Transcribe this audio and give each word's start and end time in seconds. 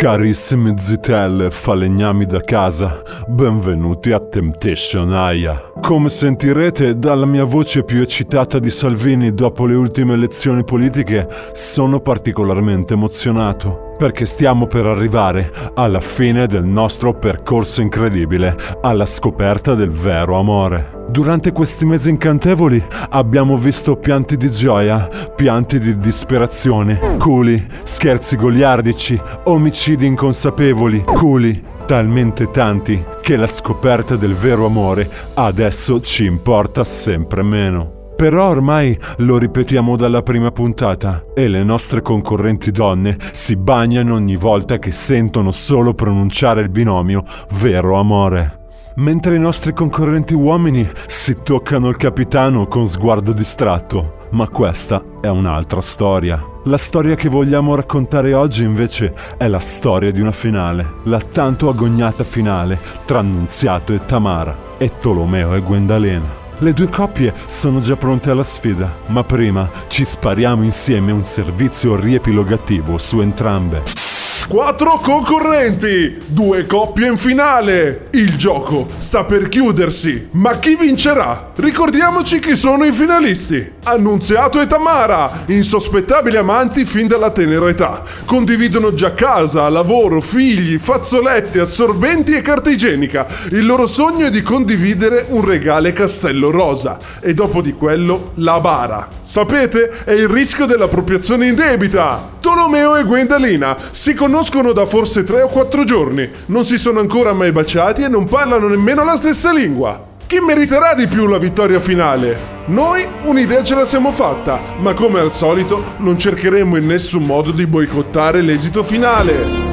Carissimi 0.00 0.76
zitelle 0.78 1.50
falegnami 1.50 2.24
da 2.24 2.40
casa, 2.40 3.02
benvenuti 3.26 4.12
a 4.12 4.18
Temptation 4.18 5.12
Aia. 5.12 5.72
Come 5.78 6.08
sentirete 6.08 6.98
dalla 6.98 7.26
mia 7.26 7.44
voce 7.44 7.84
più 7.84 8.00
eccitata 8.00 8.58
di 8.58 8.70
Salvini 8.70 9.34
dopo 9.34 9.66
le 9.66 9.74
ultime 9.74 10.14
elezioni 10.14 10.64
politiche, 10.64 11.28
sono 11.52 12.00
particolarmente 12.00 12.94
emozionato 12.94 13.89
perché 14.00 14.24
stiamo 14.24 14.66
per 14.66 14.86
arrivare 14.86 15.52
alla 15.74 16.00
fine 16.00 16.46
del 16.46 16.64
nostro 16.64 17.12
percorso 17.12 17.82
incredibile, 17.82 18.56
alla 18.80 19.04
scoperta 19.04 19.74
del 19.74 19.90
vero 19.90 20.38
amore. 20.38 21.04
Durante 21.10 21.52
questi 21.52 21.84
mesi 21.84 22.08
incantevoli 22.08 22.82
abbiamo 23.10 23.58
visto 23.58 23.96
pianti 23.96 24.38
di 24.38 24.50
gioia, 24.50 25.06
pianti 25.36 25.78
di 25.78 25.98
disperazione, 25.98 27.16
culi, 27.18 27.62
scherzi 27.82 28.36
goliardici, 28.36 29.20
omicidi 29.44 30.06
inconsapevoli, 30.06 31.04
culi, 31.04 31.62
talmente 31.84 32.50
tanti 32.50 33.04
che 33.20 33.36
la 33.36 33.46
scoperta 33.46 34.16
del 34.16 34.32
vero 34.32 34.64
amore 34.64 35.10
adesso 35.34 36.00
ci 36.00 36.24
importa 36.24 36.84
sempre 36.84 37.42
meno. 37.42 37.99
Però 38.20 38.48
ormai 38.50 38.94
lo 39.20 39.38
ripetiamo 39.38 39.96
dalla 39.96 40.22
prima 40.22 40.50
puntata 40.50 41.24
e 41.34 41.48
le 41.48 41.64
nostre 41.64 42.02
concorrenti 42.02 42.70
donne 42.70 43.16
si 43.32 43.56
bagnano 43.56 44.12
ogni 44.12 44.36
volta 44.36 44.78
che 44.78 44.90
sentono 44.90 45.52
solo 45.52 45.94
pronunciare 45.94 46.60
il 46.60 46.68
binomio 46.68 47.24
vero 47.52 47.98
amore. 47.98 48.58
Mentre 48.96 49.36
i 49.36 49.38
nostri 49.38 49.72
concorrenti 49.72 50.34
uomini 50.34 50.86
si 51.06 51.38
toccano 51.42 51.88
il 51.88 51.96
capitano 51.96 52.66
con 52.66 52.86
sguardo 52.86 53.32
distratto. 53.32 54.26
Ma 54.32 54.46
questa 54.50 55.02
è 55.22 55.28
un'altra 55.28 55.80
storia. 55.80 56.44
La 56.64 56.76
storia 56.76 57.14
che 57.14 57.30
vogliamo 57.30 57.74
raccontare 57.74 58.34
oggi 58.34 58.64
invece 58.64 59.14
è 59.38 59.48
la 59.48 59.60
storia 59.60 60.12
di 60.12 60.20
una 60.20 60.30
finale, 60.30 60.96
la 61.04 61.20
tanto 61.20 61.70
agognata 61.70 62.22
finale 62.22 62.78
tra 63.06 63.20
Annunziato 63.20 63.94
e 63.94 64.04
Tamara 64.04 64.54
e 64.76 64.98
Tolomeo 64.98 65.54
e 65.54 65.62
Gwendalena. 65.62 66.39
Le 66.62 66.74
due 66.74 66.90
coppie 66.90 67.32
sono 67.46 67.80
già 67.80 67.96
pronte 67.96 68.28
alla 68.28 68.42
sfida, 68.42 68.98
ma 69.06 69.24
prima 69.24 69.70
ci 69.88 70.04
spariamo 70.04 70.62
insieme 70.62 71.10
un 71.10 71.22
servizio 71.22 71.96
riepilogativo 71.96 72.98
su 72.98 73.20
entrambe. 73.20 74.09
Quattro 74.50 74.98
concorrenti, 74.98 76.20
due 76.26 76.66
coppie 76.66 77.06
in 77.06 77.16
finale. 77.16 78.08
Il 78.10 78.36
gioco 78.36 78.88
sta 78.98 79.22
per 79.22 79.48
chiudersi, 79.48 80.30
ma 80.32 80.58
chi 80.58 80.74
vincerà? 80.74 81.52
Ricordiamoci 81.54 82.40
chi 82.40 82.56
sono 82.56 82.84
i 82.84 82.90
finalisti. 82.90 83.74
Annunziato 83.84 84.60
e 84.60 84.66
Tamara, 84.66 85.44
insospettabili 85.46 86.36
amanti 86.36 86.84
fin 86.84 87.06
dalla 87.06 87.30
tenera 87.30 87.68
età. 87.68 88.02
Condividono 88.24 88.92
già 88.92 89.14
casa, 89.14 89.68
lavoro, 89.68 90.20
figli, 90.20 90.78
fazzoletti, 90.78 91.60
assorbenti 91.60 92.32
e 92.32 92.42
carta 92.42 92.70
igienica. 92.70 93.28
Il 93.52 93.64
loro 93.64 93.86
sogno 93.86 94.26
è 94.26 94.30
di 94.30 94.42
condividere 94.42 95.26
un 95.28 95.44
regale 95.44 95.92
castello 95.92 96.50
rosa. 96.50 96.98
E 97.20 97.34
dopo 97.34 97.62
di 97.62 97.72
quello, 97.72 98.32
la 98.34 98.58
bara. 98.58 99.08
Sapete? 99.20 100.02
È 100.02 100.10
il 100.10 100.28
rischio 100.28 100.66
dell'appropriazione 100.66 101.46
indebita. 101.46 102.38
Tolomeo 102.40 102.96
e 102.96 103.04
Gwendalina 103.04 103.76
si 103.92 104.14
conoscono 104.14 104.38
da 104.72 104.86
forse 104.86 105.22
3 105.22 105.42
o 105.42 105.48
4 105.48 105.84
giorni, 105.84 106.28
non 106.46 106.64
si 106.64 106.78
sono 106.78 107.00
ancora 107.00 107.34
mai 107.34 107.52
baciati 107.52 108.02
e 108.02 108.08
non 108.08 108.24
parlano 108.24 108.68
nemmeno 108.68 109.04
la 109.04 109.16
stessa 109.16 109.52
lingua. 109.52 110.02
Chi 110.26 110.40
meriterà 110.40 110.94
di 110.94 111.06
più 111.06 111.26
la 111.26 111.36
vittoria 111.36 111.78
finale? 111.78 112.38
Noi 112.66 113.06
un'idea 113.24 113.62
ce 113.62 113.74
la 113.74 113.84
siamo 113.84 114.12
fatta, 114.12 114.58
ma 114.78 114.94
come 114.94 115.20
al 115.20 115.30
solito 115.30 115.82
non 115.98 116.18
cercheremo 116.18 116.76
in 116.76 116.86
nessun 116.86 117.24
modo 117.26 117.50
di 117.50 117.66
boicottare 117.66 118.40
l'esito 118.40 118.82
finale. 118.82 119.69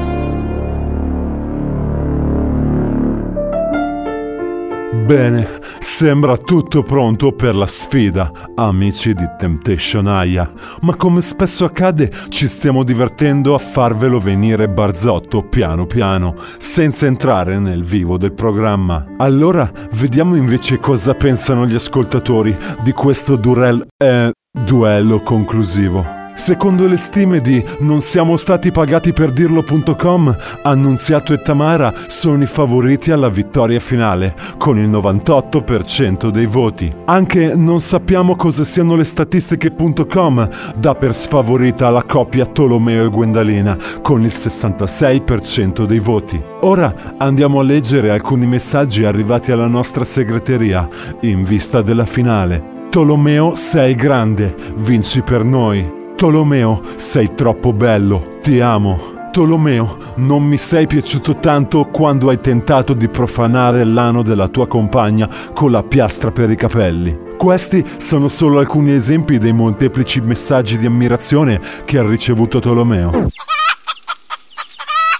Bene, 5.08 5.48
sembra 5.78 6.36
tutto 6.36 6.82
pronto 6.82 7.32
per 7.32 7.54
la 7.54 7.66
sfida, 7.66 8.30
amici 8.56 9.14
di 9.14 9.24
Temptation 9.38 10.06
Aya. 10.06 10.52
Ma 10.82 10.96
come 10.96 11.22
spesso 11.22 11.64
accade, 11.64 12.12
ci 12.28 12.46
stiamo 12.46 12.82
divertendo 12.82 13.54
a 13.54 13.58
farvelo 13.58 14.20
venire 14.20 14.68
barzotto 14.68 15.44
piano 15.44 15.86
piano, 15.86 16.34
senza 16.58 17.06
entrare 17.06 17.58
nel 17.58 17.84
vivo 17.84 18.18
del 18.18 18.34
programma. 18.34 19.14
Allora, 19.16 19.72
vediamo 19.92 20.36
invece 20.36 20.78
cosa 20.78 21.14
pensano 21.14 21.64
gli 21.64 21.74
ascoltatori 21.74 22.54
di 22.82 22.92
questo 22.92 23.36
durel... 23.36 23.86
eh, 23.96 24.30
duello 24.52 25.22
conclusivo. 25.22 26.17
Secondo 26.38 26.86
le 26.86 26.96
stime 26.96 27.40
di 27.40 27.62
non 27.80 28.00
siamo 28.00 28.36
stati 28.36 28.70
pagati 28.70 29.12
per 29.12 29.32
dirlo.com, 29.32 30.36
Annunziato 30.62 31.32
e 31.32 31.42
Tamara 31.42 31.92
sono 32.06 32.40
i 32.44 32.46
favoriti 32.46 33.10
alla 33.10 33.28
vittoria 33.28 33.80
finale, 33.80 34.36
con 34.56 34.78
il 34.78 34.88
98% 34.88 36.28
dei 36.28 36.46
voti. 36.46 36.90
Anche 37.06 37.56
non 37.56 37.80
sappiamo 37.80 38.36
cosa 38.36 38.62
siano 38.62 38.94
le 38.94 39.02
statistiche.com 39.02 40.48
dà 40.76 40.94
per 40.94 41.12
sfavorita 41.12 41.90
la 41.90 42.04
coppia 42.04 42.46
Tolomeo 42.46 43.06
e 43.06 43.10
Gwendalina, 43.10 43.76
con 44.00 44.22
il 44.22 44.32
66% 44.32 45.86
dei 45.86 45.98
voti. 45.98 46.40
Ora 46.60 46.94
andiamo 47.18 47.58
a 47.58 47.64
leggere 47.64 48.10
alcuni 48.10 48.46
messaggi 48.46 49.04
arrivati 49.04 49.50
alla 49.50 49.66
nostra 49.66 50.04
segreteria, 50.04 50.88
in 51.22 51.42
vista 51.42 51.82
della 51.82 52.06
finale. 52.06 52.86
Tolomeo 52.90 53.54
sei 53.54 53.96
grande, 53.96 54.54
vinci 54.76 55.20
per 55.22 55.42
noi. 55.42 55.97
Tolomeo, 56.18 56.82
sei 56.96 57.36
troppo 57.36 57.72
bello, 57.72 58.38
ti 58.42 58.58
amo. 58.58 59.28
Tolomeo, 59.30 60.14
non 60.16 60.42
mi 60.42 60.58
sei 60.58 60.88
piaciuto 60.88 61.36
tanto 61.36 61.84
quando 61.84 62.28
hai 62.28 62.40
tentato 62.40 62.92
di 62.92 63.06
profanare 63.06 63.84
l'ano 63.84 64.22
della 64.22 64.48
tua 64.48 64.66
compagna 64.66 65.28
con 65.54 65.70
la 65.70 65.84
piastra 65.84 66.32
per 66.32 66.50
i 66.50 66.56
capelli. 66.56 67.16
Questi 67.36 67.84
sono 67.98 68.26
solo 68.26 68.58
alcuni 68.58 68.94
esempi 68.94 69.38
dei 69.38 69.52
molteplici 69.52 70.20
messaggi 70.20 70.76
di 70.76 70.86
ammirazione 70.86 71.60
che 71.84 71.98
ha 71.98 72.02
ricevuto 72.02 72.58
Tolomeo. 72.58 73.28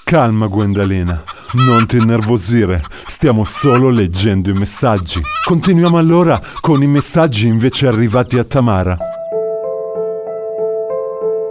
Calma, 0.02 0.48
Gwendalina. 0.48 1.22
Non 1.64 1.86
ti 1.86 1.98
innervosire, 1.98 2.82
stiamo 3.06 3.44
solo 3.44 3.88
leggendo 3.88 4.50
i 4.50 4.54
messaggi. 4.54 5.22
Continuiamo 5.44 5.96
allora 5.96 6.40
con 6.60 6.82
i 6.82 6.88
messaggi 6.88 7.46
invece 7.46 7.86
arrivati 7.86 8.36
a 8.36 8.42
Tamara. 8.42 9.07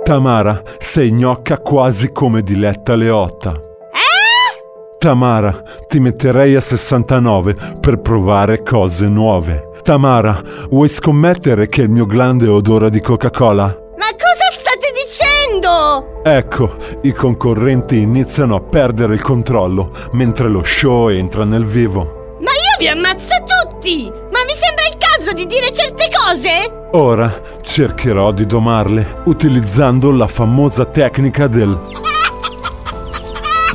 Tamara, 0.08 0.64
sei 0.78 1.12
gnocca 1.12 1.58
quasi 1.58 2.14
come 2.14 2.42
Diletta 2.42 2.96
Leotta. 2.96 3.60
Tamara, 4.98 5.62
ti 5.90 6.00
metterei 6.00 6.56
a 6.56 6.62
69 6.62 7.58
per 7.82 8.00
provare 8.00 8.64
cose 8.64 9.10
nuove. 9.10 9.72
Tamara, 9.84 10.42
vuoi 10.70 10.88
scommettere 10.88 11.68
che 11.68 11.82
il 11.82 11.90
mio 11.90 12.06
glande 12.06 12.48
odora 12.48 12.88
di 12.88 13.02
Coca-Cola? 13.02 13.66
Ma 13.66 14.08
cosa 14.12 14.50
state 14.50 14.94
dicendo? 14.96 16.22
Ecco, 16.24 16.78
i 17.02 17.12
concorrenti 17.12 17.98
iniziano 17.98 18.56
a 18.56 18.62
perdere 18.62 19.16
il 19.16 19.22
controllo 19.22 19.92
mentre 20.14 20.48
lo 20.48 20.64
show 20.64 21.10
entra 21.10 21.44
nel 21.44 21.66
vivo. 21.66 22.38
Ma 22.40 22.52
io 22.52 22.78
vi 22.80 22.88
ammazzo 22.88 23.34
tutti! 23.44 24.10
Ma 24.32 24.37
caso 25.28 25.34
di 25.34 25.46
dire 25.46 25.72
certe 25.74 26.08
cose? 26.14 26.88
Ora 26.92 27.42
cercherò 27.62 28.32
di 28.32 28.46
domarle 28.46 29.24
utilizzando 29.26 30.12
la 30.12 30.28
famosa 30.28 30.86
tecnica 30.86 31.48
del... 31.48 31.78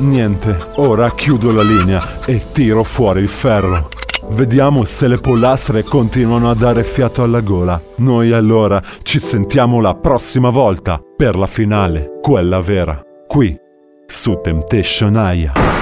Niente, 0.00 0.56
ora 0.76 1.10
chiudo 1.10 1.52
la 1.52 1.62
linea 1.62 2.20
e 2.24 2.46
tiro 2.52 2.82
fuori 2.82 3.20
il 3.20 3.28
ferro. 3.28 3.88
Vediamo 4.30 4.84
se 4.84 5.08
le 5.08 5.18
pollastre 5.18 5.82
continuano 5.82 6.48
a 6.48 6.54
dare 6.54 6.84
fiato 6.84 7.22
alla 7.22 7.40
gola. 7.40 7.80
Noi 7.96 8.32
allora 8.32 8.80
ci 9.02 9.18
sentiamo 9.18 9.80
la 9.80 9.94
prossima 9.94 10.48
volta 10.48 11.00
per 11.16 11.36
la 11.36 11.46
finale, 11.46 12.18
quella 12.22 12.60
vera, 12.60 12.98
qui 13.26 13.54
su 14.06 14.40
Temptation 14.42 15.16
Aya. 15.16 15.81